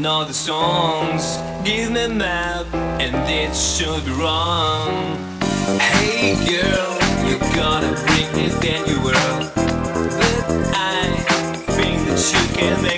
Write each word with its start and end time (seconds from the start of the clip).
singing 0.00 0.06
all 0.06 0.24
the 0.24 0.32
songs. 0.32 1.36
Give 1.64 1.90
me 1.90 2.08
map, 2.08 2.66
and 3.00 3.14
it 3.28 3.54
should 3.54 4.04
be 4.04 4.12
wrong. 4.12 5.16
Hey 5.78 6.34
girl, 6.48 6.92
you 7.28 7.38
gotta 7.54 7.90
bring 8.06 8.28
me 8.36 8.48
down 8.60 8.86
your 8.88 9.02
world. 9.04 9.50
But 9.54 10.74
I 10.74 11.14
think 11.76 11.98
that 12.08 12.20
you 12.32 12.56
can 12.56 12.89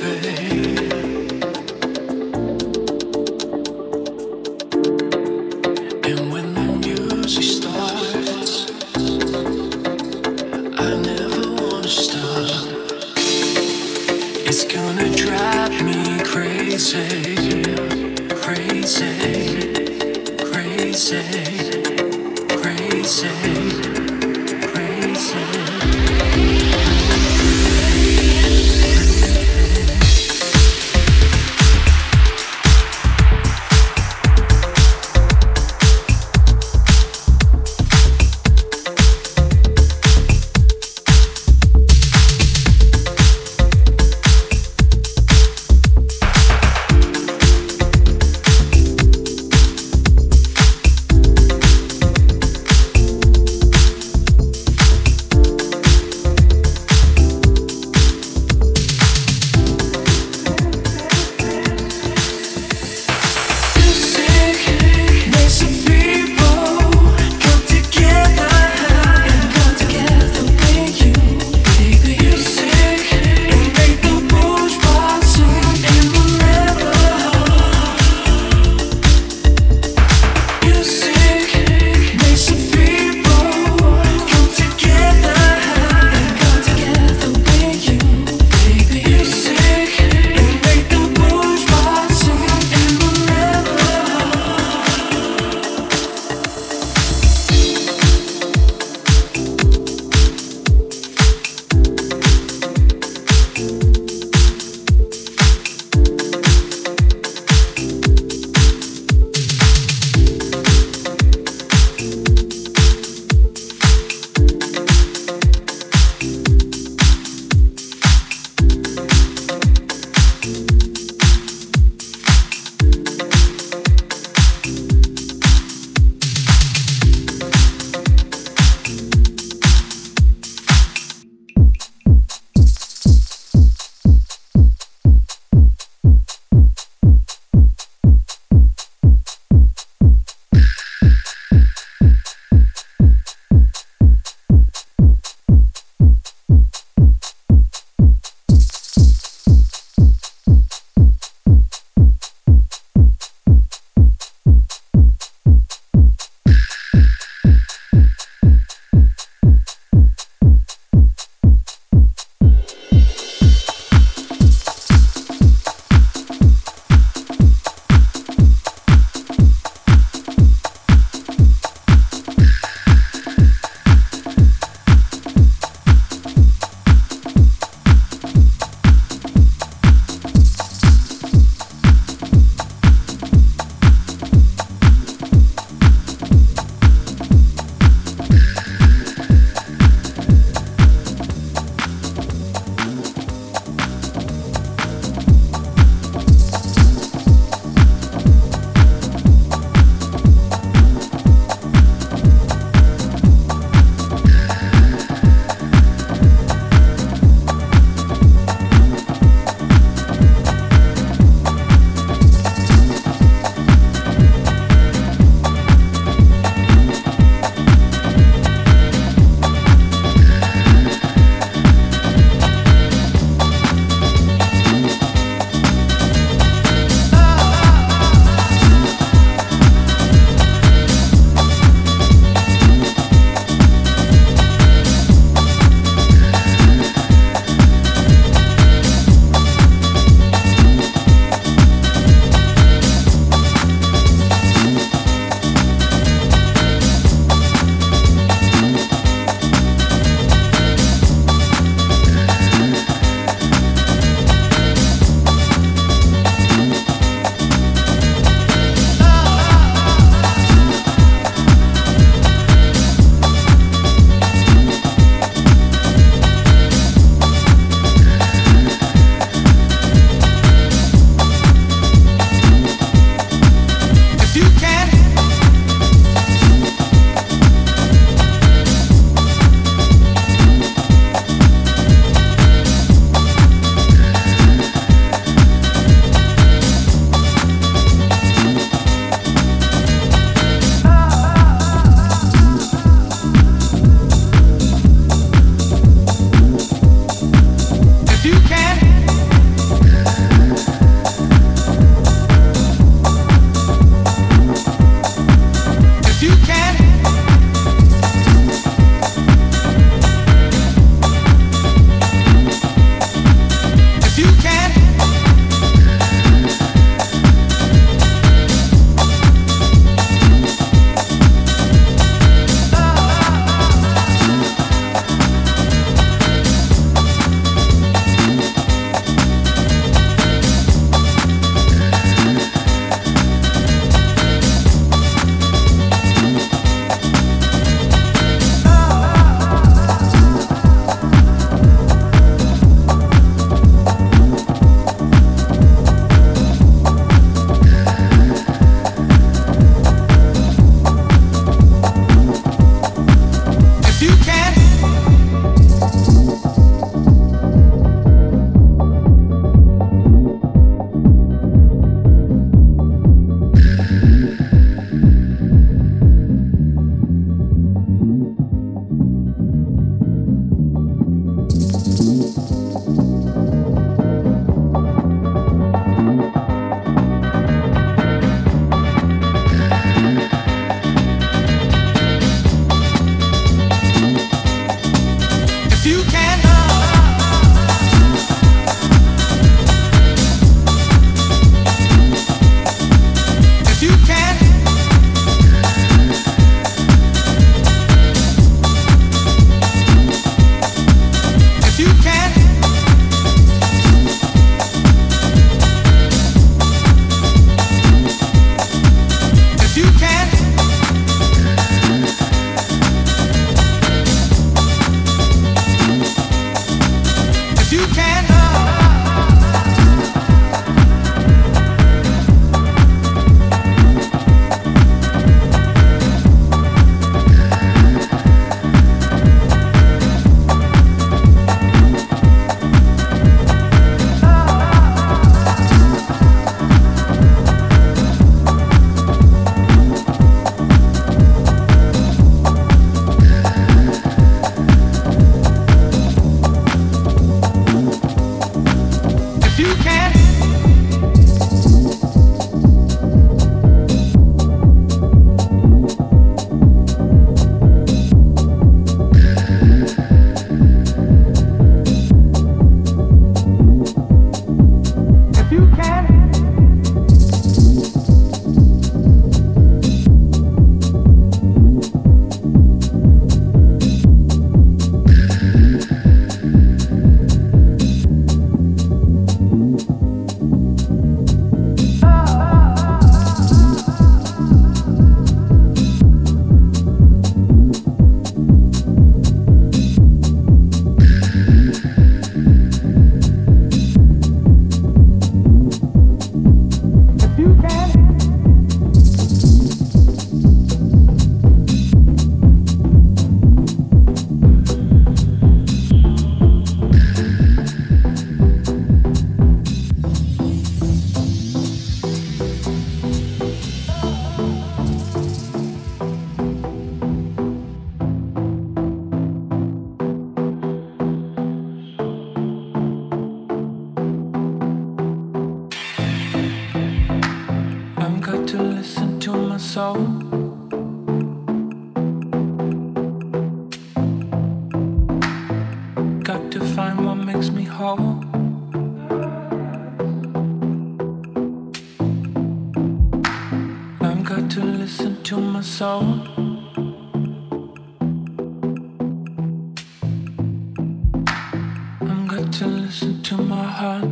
to 552.59 552.67
listen 552.67 553.23
to 553.23 553.37
my 553.37 553.63
heart. 553.63 554.08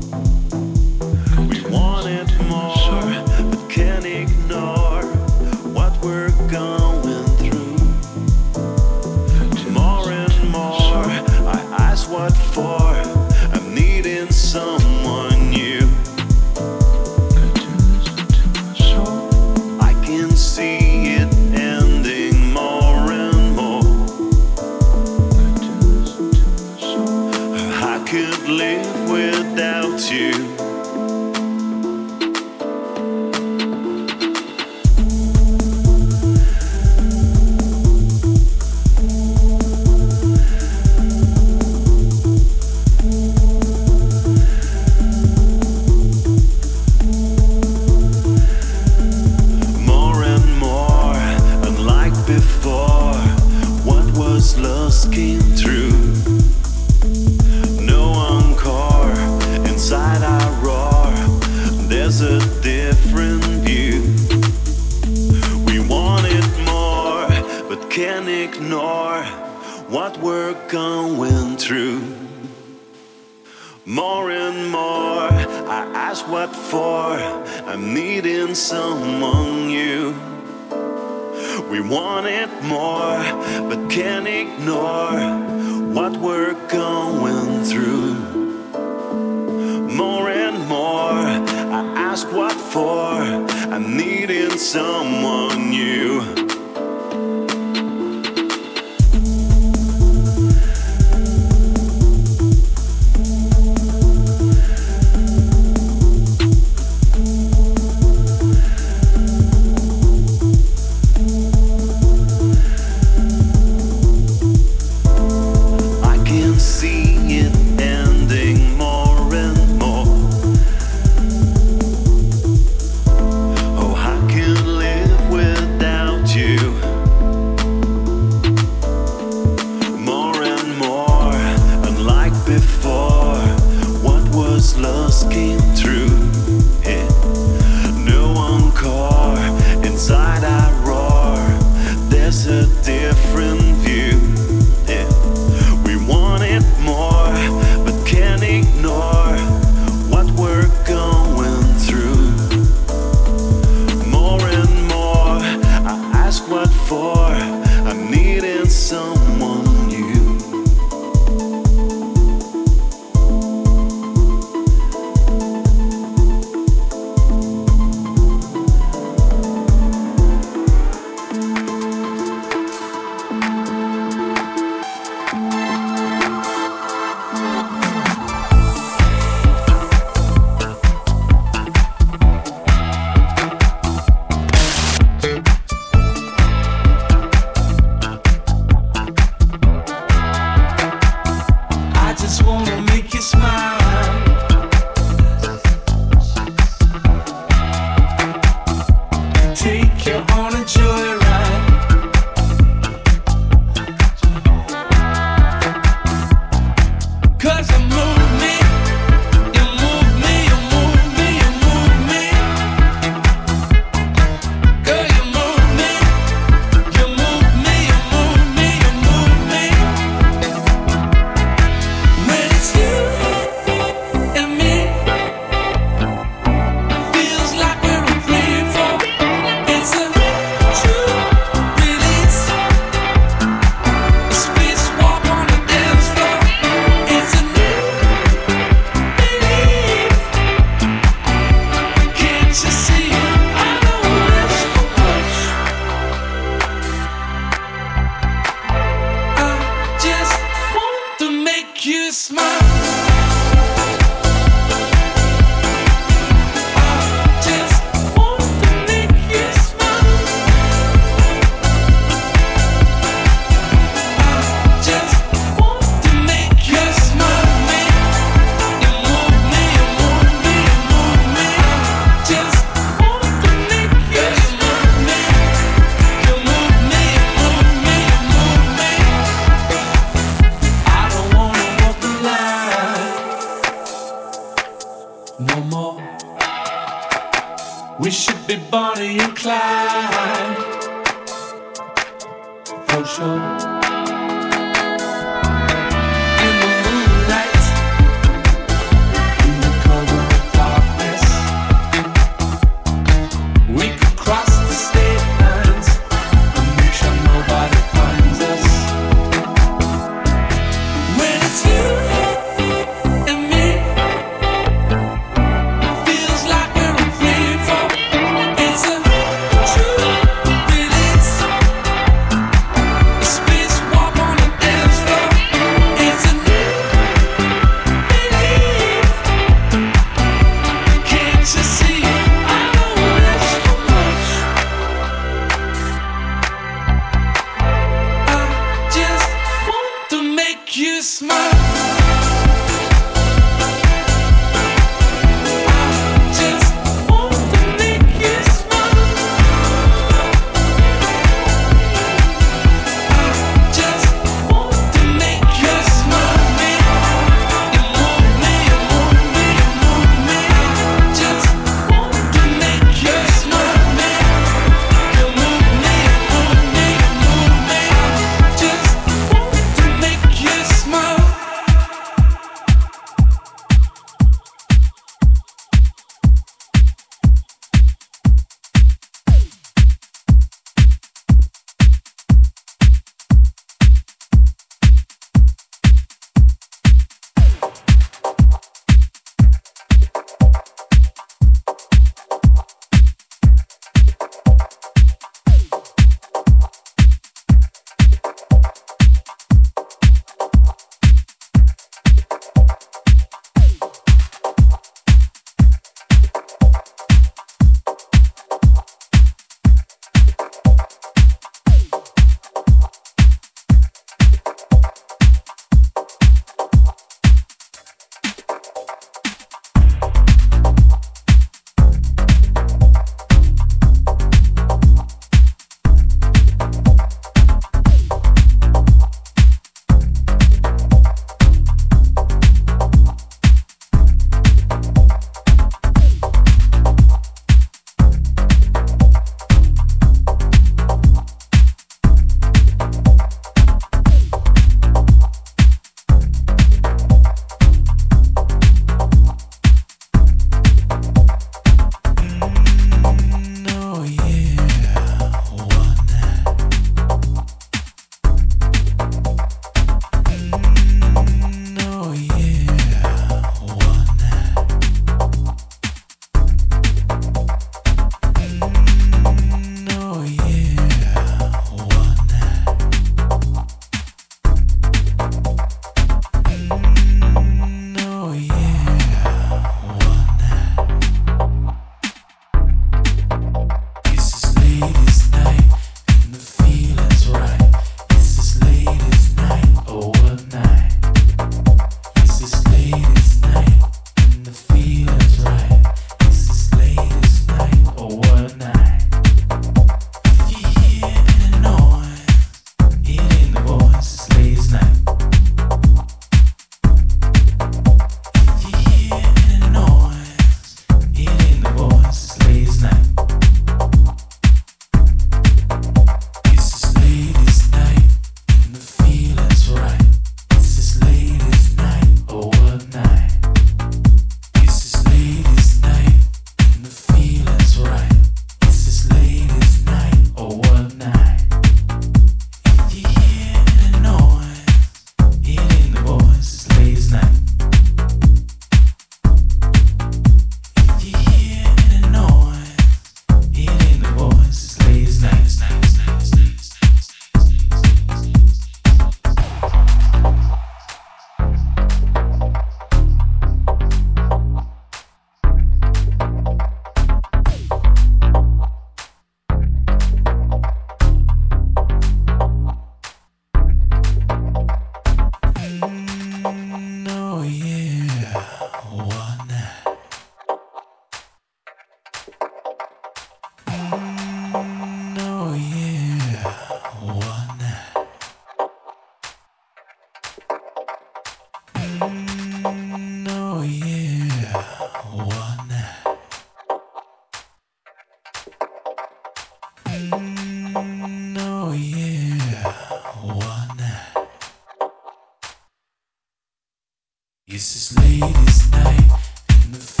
This 597.51 597.91
is 597.91 597.97
latest 597.99 598.71
night 598.71 599.19
in 599.49 599.71
the 599.73 600.00